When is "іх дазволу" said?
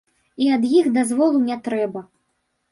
0.79-1.43